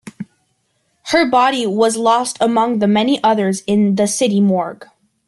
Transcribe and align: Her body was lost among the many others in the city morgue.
Her 1.13 1.29
body 1.29 1.67
was 1.67 1.95
lost 1.95 2.35
among 2.41 2.79
the 2.79 2.87
many 2.87 3.23
others 3.23 3.61
in 3.67 3.97
the 3.97 4.07
city 4.07 4.41
morgue. 4.41 4.87